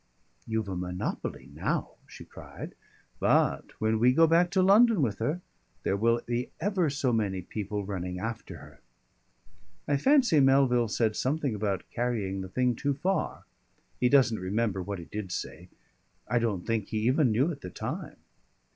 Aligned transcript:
"You've 0.47 0.67
a 0.67 0.75
monopoly 0.75 1.51
now," 1.53 1.91
she 2.07 2.25
cried. 2.25 2.73
"But 3.19 3.79
when 3.79 3.99
we 3.99 4.13
go 4.13 4.25
back 4.25 4.49
to 4.49 4.63
London 4.63 5.03
with 5.03 5.19
her 5.19 5.41
there 5.83 5.95
will 5.95 6.21
be 6.25 6.49
ever 6.59 6.89
so 6.89 7.13
many 7.13 7.43
people 7.43 7.85
running 7.85 8.17
after 8.17 8.57
her." 8.57 8.79
I 9.87 9.97
fancy 9.97 10.39
Melville 10.39 10.87
said 10.87 11.15
something 11.15 11.53
about 11.53 11.87
carrying 11.91 12.41
the 12.41 12.49
thing 12.49 12.75
too 12.75 12.95
far. 12.95 13.45
He 13.99 14.09
doesn't 14.09 14.39
remember 14.39 14.81
what 14.81 14.97
he 14.97 15.05
did 15.05 15.31
say. 15.31 15.69
I 16.27 16.39
don't 16.39 16.65
think 16.65 16.87
he 16.87 17.05
even 17.05 17.31
knew 17.31 17.51
at 17.51 17.61
the 17.61 17.69
time. 17.69 18.17